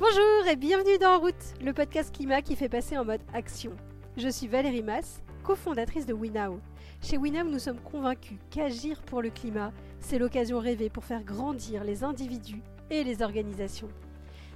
[0.00, 3.70] Bonjour et bienvenue dans En route, le podcast climat qui fait passer en mode action.
[4.16, 6.58] Je suis Valérie Mass, cofondatrice de WinNow.
[7.00, 11.84] Chez WinNow, nous sommes convaincus qu'agir pour le climat, c'est l'occasion rêvée pour faire grandir
[11.84, 12.60] les individus
[12.90, 13.88] et les organisations.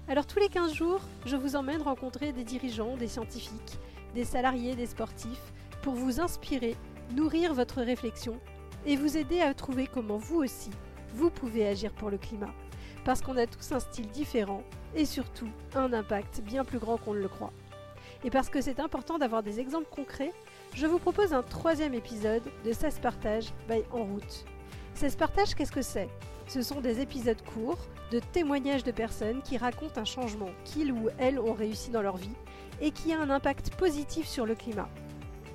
[0.09, 3.79] Alors tous les 15 jours, je vous emmène rencontrer des dirigeants, des scientifiques,
[4.16, 5.52] des salariés, des sportifs,
[5.82, 6.75] pour vous inspirer,
[7.14, 8.41] nourrir votre réflexion
[8.86, 10.70] et vous aider à trouver comment vous aussi,
[11.14, 12.52] vous pouvez agir pour le climat.
[13.09, 14.62] Parce qu'on a tous un style différent
[14.95, 17.54] et surtout un impact bien plus grand qu'on ne le croit.
[18.22, 20.35] Et parce que c'est important d'avoir des exemples concrets,
[20.75, 24.44] je vous propose un troisième épisode de Ça se partage by En route.
[24.93, 26.11] Ça se partage, qu'est-ce que c'est?
[26.49, 27.80] Ce sont des épisodes courts
[28.13, 32.19] de témoignages de personnes qui racontent un changement qu'ils ou elles ont réussi dans leur
[32.19, 32.36] vie
[32.83, 34.91] et qui a un impact positif sur le climat.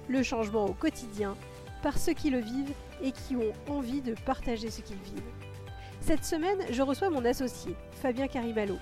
[0.08, 1.38] Le changement au quotidien
[1.84, 5.53] par ceux qui le vivent et qui ont envie de partager ce qu'ils vivent.
[6.06, 8.78] Cette semaine, je reçois mon associé, Fabien Carimalo.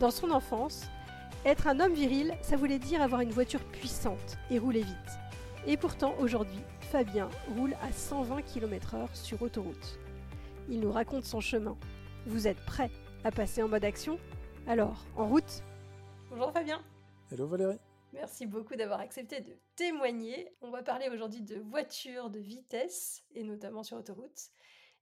[0.00, 0.84] Dans son enfance,
[1.46, 5.18] être un homme viril, ça voulait dire avoir une voiture puissante et rouler vite.
[5.66, 6.60] Et pourtant, aujourd'hui,
[6.92, 9.98] Fabien roule à 120 km/h sur autoroute.
[10.68, 11.74] Il nous raconte son chemin.
[12.26, 12.90] Vous êtes prêts
[13.24, 14.18] à passer en mode action?
[14.66, 15.62] Alors, en route
[16.28, 16.82] Bonjour Fabien
[17.32, 17.78] Hello Valérie
[18.12, 20.52] Merci beaucoup d'avoir accepté de témoigner.
[20.60, 24.50] On va parler aujourd'hui de voitures de vitesse, et notamment sur autoroute.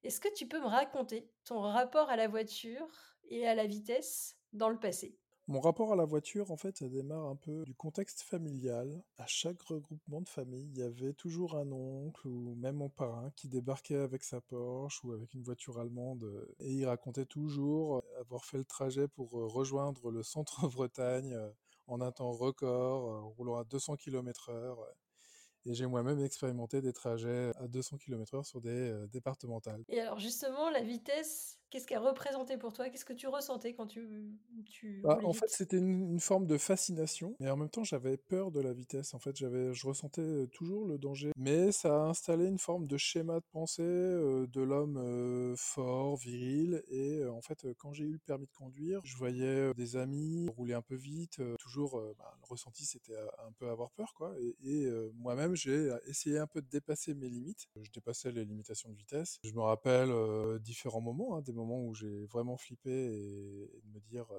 [0.03, 2.89] Est-ce que tu peux me raconter ton rapport à la voiture
[3.29, 5.19] et à la vitesse dans le passé?
[5.49, 9.03] Mon rapport à la voiture, en fait, ça démarre un peu du contexte familial.
[9.17, 13.31] À chaque regroupement de famille, il y avait toujours un oncle ou même mon parrain
[13.37, 18.45] qui débarquait avec sa Porsche ou avec une voiture allemande et il racontait toujours avoir
[18.45, 21.37] fait le trajet pour rejoindre le centre-Bretagne
[21.87, 24.77] en un temps record, roulant à 200 km/h.
[25.69, 29.83] Et j'ai moi-même expérimenté des trajets à 200 km/h sur des départementales.
[29.89, 32.89] Et alors justement, la vitesse, Qu'est-ce qu'elle représentait pour toi?
[32.89, 37.35] Qu'est-ce que tu ressentais quand tu, tu bah, En fait, c'était une, forme de fascination,
[37.41, 39.15] mais en même temps, j'avais peur de la vitesse.
[39.15, 42.97] En fait, j'avais, je ressentais toujours le danger, mais ça a installé une forme de
[42.97, 46.83] schéma de pensée de l'homme fort, viril.
[46.89, 50.75] Et en fait, quand j'ai eu le permis de conduire, je voyais des amis rouler
[50.75, 51.43] un peu vite.
[51.59, 54.35] toujours, bah, le ressenti, c'était un peu avoir peur, quoi.
[54.41, 57.67] Et, et moi-même, j'ai essayé un peu de dépasser mes limites.
[57.83, 59.39] Je dépassais les limitations de vitesse.
[59.43, 60.13] Je me rappelle
[60.61, 64.31] différents moments, hein, des moments où j'ai vraiment flippé et, de me dire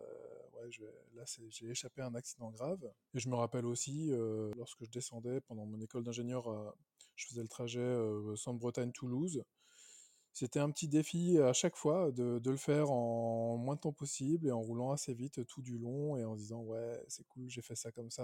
[0.53, 0.69] ouais
[1.15, 2.91] là j'ai échappé à un accident grave.
[3.13, 4.11] Et je me rappelle aussi
[4.55, 6.75] lorsque je descendais pendant mon école d'ingénieur
[7.15, 7.95] je faisais le trajet
[8.35, 9.43] Centre-Bretagne Toulouse.
[10.33, 13.91] C'était un petit défi à chaque fois de, de, le faire en moins de temps
[13.91, 17.49] possible et en roulant assez vite tout du long et en disant ouais c'est cool
[17.49, 18.23] j'ai fait ça comme ça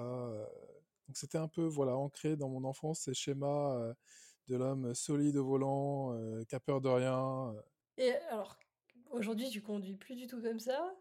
[1.08, 3.96] donc c'était un peu voilà ancré dans mon enfance ces schémas
[4.48, 6.16] de l'homme solide au volant
[6.48, 7.56] qui a peur de rien
[7.98, 8.60] et alors
[9.14, 10.92] Aujourd'hui, tu conduis plus du tout comme ça.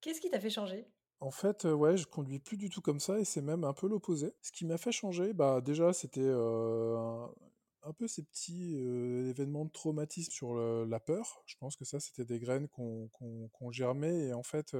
[0.00, 0.86] Qu'est-ce qui t'a fait changer?
[1.18, 3.88] En fait, ouais, je conduis plus du tout comme ça et c'est même un peu
[3.88, 4.32] l'opposé.
[4.42, 10.30] Ce qui m'a fait changer, bah déjà, c'était un, peu ces petits événements de traumatisme
[10.30, 11.42] sur la peur.
[11.46, 14.76] Je pense que ça, c'était des graines qu'on germait et en fait,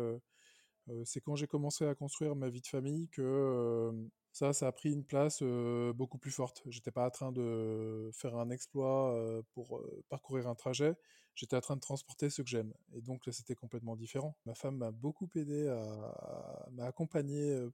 [1.05, 3.91] c'est quand j'ai commencé à construire ma vie de famille que
[4.37, 6.63] ça, ça a pris une place beaucoup plus forte.
[6.67, 9.19] J'étais pas en train de faire un exploit
[9.55, 10.95] pour parcourir un trajet.
[11.35, 12.71] J'étais en train de transporter ce que j'aime.
[12.93, 14.37] Et donc, c'était complètement différent.
[14.45, 17.67] Ma femme m'a beaucoup aidé à, m'a accompagné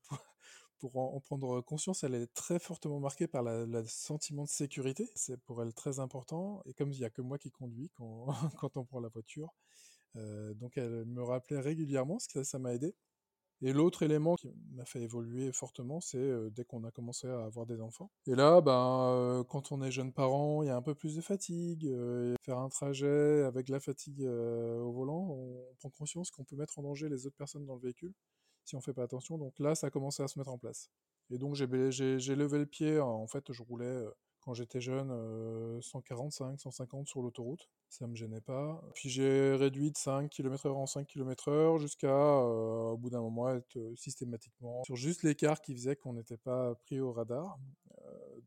[0.79, 2.05] pour, en, prendre conscience.
[2.05, 5.11] Elle est très fortement marquée par le sentiment de sécurité.
[5.17, 6.63] C'est pour elle très important.
[6.67, 8.27] Et comme il n'y a que moi qui conduis quand,
[8.61, 9.53] quand on prend la voiture,
[10.15, 12.95] donc elle me rappelait régulièrement, ce que ça m'a aidé.
[13.63, 17.65] Et l'autre élément qui m'a fait évoluer fortement, c'est dès qu'on a commencé à avoir
[17.65, 18.11] des enfants.
[18.27, 21.21] Et là, ben, quand on est jeune parent, il y a un peu plus de
[21.21, 21.89] fatigue.
[22.43, 26.83] faire un trajet avec la fatigue au volant, on prend conscience qu'on peut mettre en
[26.83, 28.13] danger les autres personnes dans le véhicule
[28.65, 29.39] si on fait pas attention.
[29.39, 30.91] Donc là, ça a commencé à se mettre en place.
[31.31, 33.01] Et donc j'ai levé le pied.
[33.01, 34.05] En fait, je roulais
[34.43, 38.83] quand j'étais jeune 145, 150 sur l'autoroute ça me gênait pas.
[38.95, 43.79] Puis j'ai réduit de 5 km/h en 5 km/h jusqu'à, au bout d'un moment, être
[43.97, 47.59] systématiquement sur juste l'écart qui faisait qu'on n'était pas pris au radar,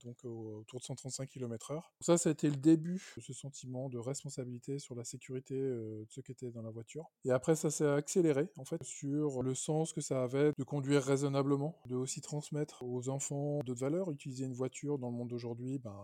[0.04, 1.82] donc autour de 135 km/h.
[2.02, 6.06] Ça, ça a été le début de ce sentiment de responsabilité sur la sécurité de
[6.10, 7.06] ceux qui étaient dans la voiture.
[7.24, 11.04] Et après, ça s'est accéléré, en fait, sur le sens que ça avait de conduire
[11.04, 14.12] raisonnablement, de aussi transmettre aux enfants d'autres valeurs.
[14.12, 15.96] Utiliser une voiture dans le monde d'aujourd'hui, ben,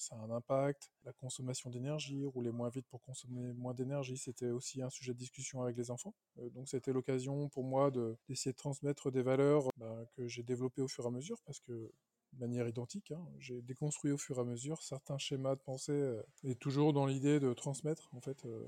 [0.00, 0.90] ça a un impact.
[1.04, 5.18] La consommation d'énergie, rouler moins vite pour consommer moins d'énergie, c'était aussi un sujet de
[5.18, 6.14] discussion avec les enfants.
[6.38, 7.90] Euh, donc c'était l'occasion pour moi
[8.28, 11.60] d'essayer de, transmettre des valeurs bah, que j'ai développées au fur et à mesure parce
[11.60, 11.92] que
[12.32, 13.10] de manière identique.
[13.12, 13.20] hein.
[13.38, 17.06] J'ai déconstruit au fur et à mesure certains schémas de pensée euh, et toujours dans
[17.06, 18.64] l'idée de transmettre en fait euh,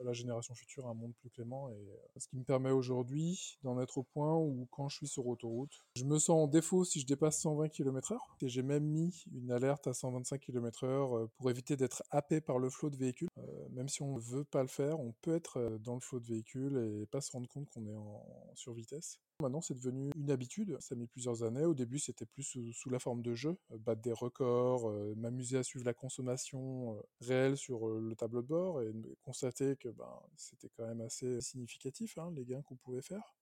[0.00, 3.58] à la génération future un monde plus clément et euh, ce qui me permet aujourd'hui
[3.62, 6.84] d'en être au point où quand je suis sur autoroute, je me sens en défaut
[6.84, 11.50] si je dépasse 120 km/h et j'ai même mis une alerte à 125 km/h pour
[11.50, 13.28] éviter d'être happé par le flot de véhicules.
[13.70, 16.26] Même si on ne veut pas le faire, on peut être dans le flot de
[16.26, 19.18] véhicules et pas se rendre compte qu'on est en survitesse.
[19.42, 20.78] Maintenant, c'est devenu une habitude.
[20.80, 21.66] Ça a mis plusieurs années.
[21.66, 25.58] Au début, c'était plus sous, la forme de jeu, euh, battre des records, euh, m'amuser
[25.58, 28.90] à suivre la consommation euh, réelle sur le tableau de bord et
[29.22, 33.34] constater que ben, c'était quand même assez significatif, hein, les gains qu'on pouvait faire.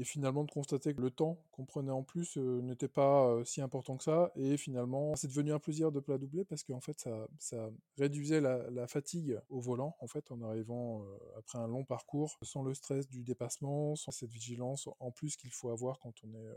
[0.00, 3.96] Et finalement, de constater que le temps qu'on prenait en plus n'était pas si important
[3.96, 4.30] que ça.
[4.36, 8.40] Et finalement, c'est devenu un plaisir de plat doublé parce qu'en fait, ça, ça réduisait
[8.40, 11.04] la, fatigue au volant, en fait, en arrivant
[11.36, 15.50] après un long parcours, sans le stress du dépassement, sans cette vigilance en plus qu'il
[15.50, 16.48] faut avoir quand on est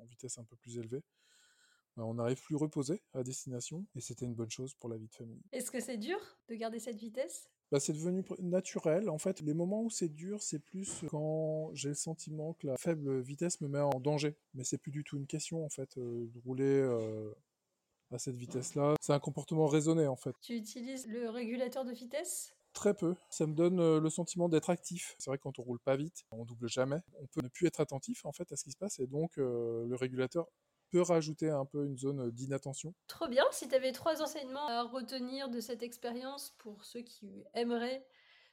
[0.00, 1.02] en vitesse un peu plus élevée.
[1.96, 5.08] Ben, on arrive plus reposé à destination et c'était une bonne chose pour la vie
[5.08, 5.42] de famille.
[5.52, 6.18] Est-ce que c'est dur
[6.48, 7.50] de garder cette vitesse?
[7.72, 9.08] Bah, c'est devenu naturel.
[9.08, 12.76] En fait, les moments où c'est dur, c'est plus quand j'ai le sentiment que la
[12.76, 14.36] faible vitesse me met en danger.
[14.52, 17.32] Mais c'est plus du tout une question, en fait, euh, de rouler euh,
[18.10, 18.96] à cette vitesse-là.
[19.00, 20.36] C'est un comportement raisonné, en fait.
[20.42, 22.52] Tu utilises le régulateur de vitesse?
[22.74, 23.14] Très peu.
[23.30, 25.16] Ça me donne euh, le sentiment d'être actif.
[25.18, 27.00] C'est vrai que quand on roule pas vite, on double jamais.
[27.22, 29.00] On peut ne plus être attentif, en fait, à ce qui se passe.
[29.00, 30.46] Et donc, euh, le régulateur
[30.92, 32.94] peut rajouter un peu une zone d'inattention.
[33.08, 37.44] Trop bien, si tu avais trois enseignements à retenir de cette expérience pour ceux qui
[37.54, 38.06] aimeraient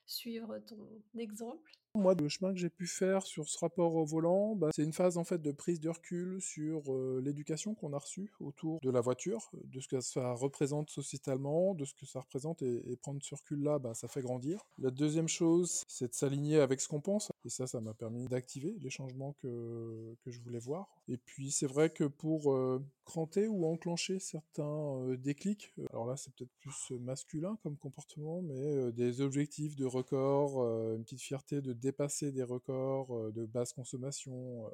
[0.06, 0.88] suivre ton
[1.18, 1.72] exemple.
[1.96, 4.94] Moi, le chemin que j'ai pu faire sur ce rapport au volant, bah, c'est une
[4.94, 8.92] phase en fait de prise de recul sur euh, l'éducation qu'on a reçue autour de
[8.92, 13.20] la voiture, de ce que ça représente sociétalement, de ce que ça représente, et, prendre
[13.24, 14.64] ce recul-là, bah, ça fait grandir.
[14.78, 18.28] La deuxième chose, c'est de s'aligner avec ce qu'on pense, et ça, ça m'a permis
[18.28, 20.90] d'activer les changements que, que je voulais voir.
[21.08, 26.18] Et puis, c'est vrai que pour euh, cranter ou enclencher certains euh, déclics, alors là,
[26.18, 30.64] c'est peut-être plus masculin comme comportement, mais des objectifs de record,
[30.94, 34.68] une petite fierté de dépasser des records euh, de basse consommation.
[34.68, 34.70] euh,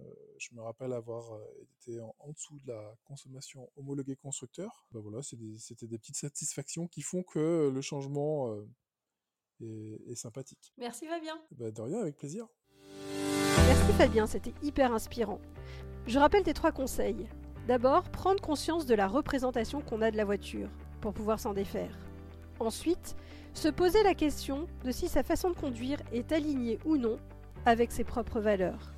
[0.00, 0.04] euh,
[0.38, 1.38] je me rappelle avoir
[1.78, 4.86] été en, en dessous de la consommation homologuée constructeur.
[4.92, 8.66] Ben voilà, des- c'était des petites satisfactions qui font que le changement euh,
[9.60, 10.72] est, est sympathique.
[10.78, 11.38] Merci Fabien.
[11.52, 12.48] Ben de rien, avec plaisir.
[13.66, 15.40] Merci Fabien, c'était hyper inspirant.
[16.06, 17.28] Je rappelle tes trois conseils.
[17.68, 20.68] D'abord, prendre conscience de la représentation qu'on a de la voiture
[21.00, 21.96] pour pouvoir s'en défaire.
[22.60, 23.16] Ensuite,
[23.54, 27.18] se poser la question de si sa façon de conduire est alignée ou non
[27.64, 28.92] avec ses propres valeurs.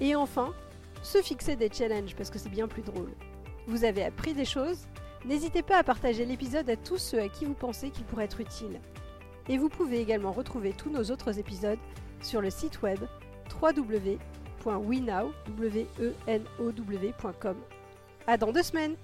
[0.00, 0.52] Et enfin,
[1.02, 3.12] se fixer des challenges parce que c'est bien plus drôle.
[3.66, 4.86] Vous avez appris des choses
[5.24, 8.40] N'hésitez pas à partager l'épisode à tous ceux à qui vous pensez qu'il pourrait être
[8.40, 8.78] utile.
[9.48, 11.78] Et vous pouvez également retrouver tous nos autres épisodes
[12.20, 12.98] sur le site web
[13.62, 14.18] www.wenow.com.
[18.26, 18.96] À dans deux semaines